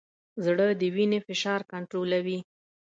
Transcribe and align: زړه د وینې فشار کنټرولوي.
زړه 0.45 0.67
د 0.81 0.83
وینې 0.95 1.19
فشار 1.27 1.61
کنټرولوي. 1.71 2.39